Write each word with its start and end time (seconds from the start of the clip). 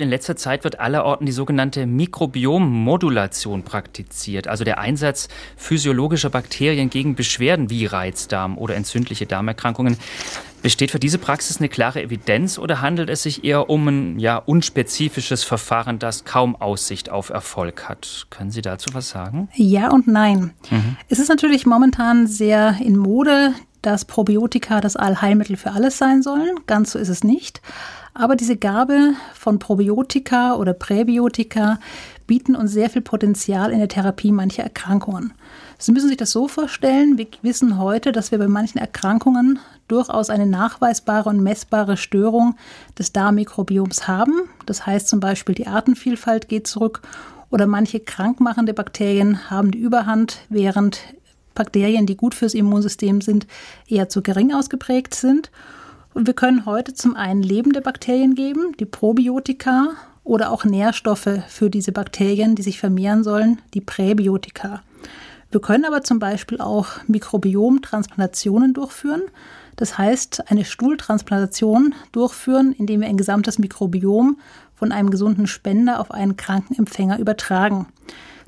In 0.00 0.10
letzter 0.10 0.36
Zeit 0.36 0.64
wird 0.64 0.80
allerorten 0.80 1.26
die 1.26 1.32
sogenannte 1.32 1.86
Mikrobiommodulation 1.86 3.62
praktiziert, 3.62 4.48
also 4.48 4.64
der 4.64 4.78
Einsatz 4.78 5.28
physiologischer 5.56 6.30
Bakterien 6.30 6.90
gegen 6.90 7.14
Beschwerden 7.14 7.70
wie 7.70 7.86
Reizdarm 7.86 8.58
oder 8.58 8.74
entzündliche 8.74 9.26
Darmerkrankungen. 9.26 9.96
Besteht 10.62 10.90
für 10.90 10.98
diese 10.98 11.18
Praxis 11.18 11.58
eine 11.58 11.68
klare 11.68 12.02
Evidenz 12.02 12.58
oder 12.58 12.80
handelt 12.80 13.08
es 13.08 13.22
sich 13.22 13.44
eher 13.44 13.70
um 13.70 13.86
ein 13.86 14.18
ja, 14.18 14.36
unspezifisches 14.36 15.44
Verfahren, 15.44 15.98
das 15.98 16.24
kaum 16.24 16.56
Aussicht 16.56 17.08
auf 17.08 17.30
Erfolg 17.30 17.88
hat? 17.88 18.26
Können 18.30 18.50
Sie 18.50 18.62
dazu 18.62 18.90
was 18.92 19.08
sagen? 19.08 19.48
Ja 19.54 19.92
und 19.92 20.08
nein. 20.08 20.52
Mhm. 20.70 20.96
Es 21.08 21.18
ist 21.18 21.28
natürlich 21.28 21.66
momentan 21.66 22.26
sehr 22.26 22.76
in 22.80 22.96
Mode, 22.96 23.54
dass 23.82 24.04
Probiotika 24.04 24.80
das 24.80 24.96
Allheilmittel 24.96 25.56
für 25.56 25.70
alles 25.70 25.98
sein 25.98 26.22
sollen. 26.22 26.56
Ganz 26.66 26.90
so 26.90 26.98
ist 26.98 27.08
es 27.08 27.22
nicht. 27.22 27.62
Aber 28.18 28.34
diese 28.34 28.56
Gabe 28.56 29.12
von 29.34 29.58
Probiotika 29.58 30.54
oder 30.54 30.72
Präbiotika 30.72 31.78
bieten 32.26 32.56
uns 32.56 32.72
sehr 32.72 32.88
viel 32.88 33.02
Potenzial 33.02 33.70
in 33.70 33.78
der 33.78 33.88
Therapie 33.88 34.32
mancher 34.32 34.62
Erkrankungen. 34.62 35.34
Sie 35.76 35.92
müssen 35.92 36.08
sich 36.08 36.16
das 36.16 36.30
so 36.30 36.48
vorstellen, 36.48 37.18
wir 37.18 37.26
wissen 37.42 37.76
heute, 37.78 38.12
dass 38.12 38.30
wir 38.30 38.38
bei 38.38 38.48
manchen 38.48 38.78
Erkrankungen 38.78 39.58
durchaus 39.86 40.30
eine 40.30 40.46
nachweisbare 40.46 41.28
und 41.28 41.42
messbare 41.42 41.98
Störung 41.98 42.56
des 42.98 43.12
Darmmikrobioms 43.12 44.08
haben. 44.08 44.48
Das 44.64 44.86
heißt 44.86 45.08
zum 45.08 45.20
Beispiel, 45.20 45.54
die 45.54 45.66
Artenvielfalt 45.66 46.48
geht 46.48 46.66
zurück 46.66 47.02
oder 47.50 47.66
manche 47.66 48.00
krankmachende 48.00 48.72
Bakterien 48.72 49.50
haben 49.50 49.72
die 49.72 49.78
Überhand, 49.78 50.38
während 50.48 51.00
Bakterien, 51.54 52.06
die 52.06 52.16
gut 52.16 52.34
fürs 52.34 52.54
Immunsystem 52.54 53.20
sind, 53.20 53.46
eher 53.86 54.08
zu 54.08 54.22
gering 54.22 54.54
ausgeprägt 54.54 55.14
sind. 55.14 55.50
Und 56.16 56.26
wir 56.26 56.32
können 56.32 56.64
heute 56.64 56.94
zum 56.94 57.14
einen 57.14 57.42
lebende 57.42 57.82
Bakterien 57.82 58.34
geben, 58.34 58.74
die 58.80 58.86
Probiotika, 58.86 59.90
oder 60.24 60.50
auch 60.50 60.64
Nährstoffe 60.64 61.28
für 61.46 61.68
diese 61.68 61.92
Bakterien, 61.92 62.54
die 62.54 62.62
sich 62.62 62.78
vermehren 62.78 63.22
sollen, 63.22 63.60
die 63.74 63.82
Präbiotika. 63.82 64.82
Wir 65.50 65.60
können 65.60 65.84
aber 65.84 66.04
zum 66.04 66.18
Beispiel 66.18 66.58
auch 66.58 66.88
Mikrobiomtransplantationen 67.06 68.72
durchführen. 68.72 69.24
Das 69.76 69.98
heißt, 69.98 70.50
eine 70.50 70.64
Stuhltransplantation 70.64 71.94
durchführen, 72.12 72.74
indem 72.78 73.02
wir 73.02 73.08
ein 73.08 73.18
gesamtes 73.18 73.58
Mikrobiom 73.58 74.38
von 74.74 74.92
einem 74.92 75.10
gesunden 75.10 75.46
Spender 75.46 76.00
auf 76.00 76.12
einen 76.12 76.38
kranken 76.38 76.78
Empfänger 76.78 77.18
übertragen. 77.18 77.88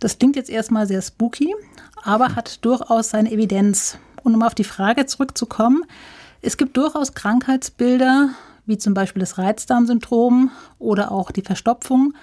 Das 0.00 0.18
klingt 0.18 0.34
jetzt 0.34 0.50
erstmal 0.50 0.88
sehr 0.88 1.00
spooky, 1.00 1.54
aber 2.02 2.34
hat 2.34 2.64
durchaus 2.64 3.10
seine 3.10 3.30
Evidenz. 3.30 3.98
Und 4.24 4.34
um 4.34 4.42
auf 4.42 4.56
die 4.56 4.64
Frage 4.64 5.06
zurückzukommen, 5.06 5.84
es 6.42 6.56
gibt 6.56 6.76
durchaus 6.76 7.14
Krankheitsbilder, 7.14 8.30
wie 8.66 8.76
zum 8.76 8.94
Beispiel 8.94 9.20
das 9.20 9.38
Reizdarmsyndrom 9.38 10.50
oder 10.80 11.12
auch 11.12 11.30
die 11.30 11.42
Verstopfung, 11.42 12.14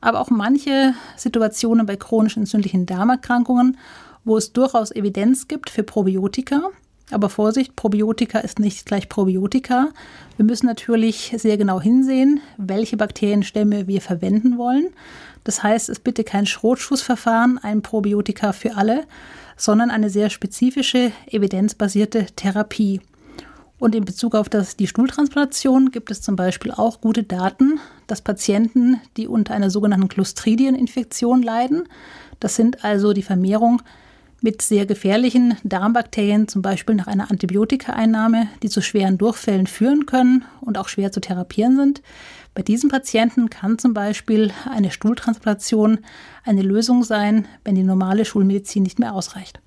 aber 0.00 0.20
auch 0.20 0.30
manche 0.30 0.94
Situationen 1.16 1.84
bei 1.84 1.96
chronisch 1.96 2.36
entzündlichen 2.36 2.86
Darmerkrankungen, 2.86 3.76
wo 4.24 4.36
es 4.36 4.52
durchaus 4.52 4.92
Evidenz 4.92 5.48
gibt 5.48 5.70
für 5.70 5.82
Probiotika. 5.82 6.70
Aber 7.10 7.28
Vorsicht, 7.28 7.76
Probiotika 7.76 8.38
ist 8.38 8.58
nicht 8.58 8.86
gleich 8.86 9.08
Probiotika. 9.08 9.88
Wir 10.36 10.44
müssen 10.44 10.66
natürlich 10.66 11.34
sehr 11.36 11.56
genau 11.56 11.80
hinsehen, 11.80 12.40
welche 12.56 12.96
Bakterienstämme 12.96 13.86
wir 13.86 14.00
verwenden 14.00 14.56
wollen. 14.56 14.88
Das 15.42 15.62
heißt, 15.62 15.88
es 15.88 15.98
ist 15.98 16.04
bitte 16.04 16.24
kein 16.24 16.46
Schrotschussverfahren, 16.46 17.58
ein 17.58 17.82
Probiotika 17.82 18.52
für 18.52 18.76
alle, 18.76 19.04
sondern 19.56 19.90
eine 19.90 20.10
sehr 20.10 20.30
spezifische, 20.30 21.12
evidenzbasierte 21.26 22.26
Therapie. 22.36 23.00
Und 23.78 23.94
in 23.94 24.04
Bezug 24.04 24.34
auf 24.34 24.48
das, 24.48 24.76
die 24.76 24.86
Stuhltransplantation 24.86 25.90
gibt 25.90 26.10
es 26.10 26.22
zum 26.22 26.36
Beispiel 26.36 26.70
auch 26.70 27.00
gute 27.00 27.22
Daten, 27.22 27.80
dass 28.06 28.22
Patienten, 28.22 29.00
die 29.16 29.26
unter 29.26 29.54
einer 29.54 29.70
sogenannten 29.70 30.08
Clostridieninfektion 30.08 31.42
leiden, 31.42 31.88
das 32.40 32.56
sind 32.56 32.84
also 32.84 33.12
die 33.12 33.22
Vermehrung 33.22 33.82
mit 34.40 34.60
sehr 34.60 34.84
gefährlichen 34.84 35.56
Darmbakterien, 35.64 36.48
zum 36.48 36.60
Beispiel 36.60 36.94
nach 36.94 37.06
einer 37.06 37.30
Antibiotikaeinnahme, 37.30 38.48
die 38.62 38.68
zu 38.68 38.82
schweren 38.82 39.16
Durchfällen 39.16 39.66
führen 39.66 40.04
können 40.04 40.44
und 40.60 40.76
auch 40.76 40.88
schwer 40.88 41.12
zu 41.12 41.20
therapieren 41.20 41.76
sind. 41.76 42.02
Bei 42.54 42.62
diesen 42.62 42.90
Patienten 42.90 43.48
kann 43.48 43.78
zum 43.78 43.94
Beispiel 43.94 44.52
eine 44.70 44.90
Stuhltransplantation 44.90 46.00
eine 46.44 46.62
Lösung 46.62 47.02
sein, 47.02 47.48
wenn 47.64 47.74
die 47.74 47.82
normale 47.82 48.26
Schulmedizin 48.26 48.82
nicht 48.82 48.98
mehr 48.98 49.14
ausreicht. 49.14 49.60